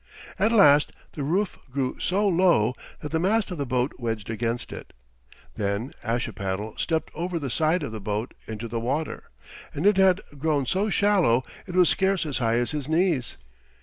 At 0.39 0.51
last 0.51 0.91
the 1.11 1.21
roof 1.21 1.59
grew 1.71 1.99
so 1.99 2.27
low 2.27 2.73
that 3.01 3.11
the 3.11 3.19
mast 3.19 3.51
of 3.51 3.59
the 3.59 3.67
boat 3.67 3.93
wedged 3.99 4.31
against 4.31 4.71
it. 4.71 4.93
Then 5.55 5.93
Ashipattle 6.03 6.73
stepped 6.79 7.11
over 7.13 7.37
the 7.37 7.51
side 7.51 7.83
of 7.83 7.91
the 7.91 8.01
boat 8.01 8.33
into 8.47 8.67
the 8.67 8.79
water, 8.79 9.29
and 9.75 9.85
it 9.85 9.97
had 9.97 10.21
grown 10.39 10.65
so 10.65 10.89
shallow 10.89 11.43
it 11.67 11.75
was 11.75 11.87
scarce 11.87 12.25
as 12.25 12.39
high 12.39 12.55
as 12.55 12.71
his 12.71 12.89
knees. 12.89 13.37